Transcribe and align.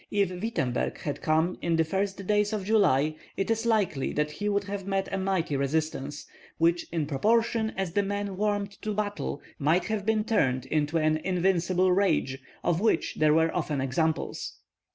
If 0.09 0.31
Wittemberg 0.31 0.97
had 1.01 1.21
come 1.21 1.59
in 1.61 1.75
the 1.75 1.83
first 1.83 2.25
days 2.25 2.53
of 2.53 2.65
July, 2.65 3.13
it 3.37 3.51
is 3.51 3.67
likely 3.67 4.11
that 4.13 4.31
he 4.31 4.49
would 4.49 4.63
have 4.63 4.87
met 4.87 5.07
a 5.13 5.17
mighty 5.19 5.55
resistance, 5.55 6.25
which 6.57 6.87
in 6.91 7.05
proportion 7.05 7.69
as 7.77 7.91
the 7.93 8.01
men 8.01 8.35
warmed 8.35 8.71
to 8.81 8.95
battle 8.95 9.43
might 9.59 9.85
have 9.89 10.03
been 10.03 10.23
turned 10.23 10.65
into 10.65 10.97
an 10.97 11.17
invincible 11.17 11.91
rage, 11.91 12.39
of 12.63 12.81
which 12.81 13.17
there 13.19 13.35
were 13.35 13.55
often 13.55 13.79
examples. 13.79 14.57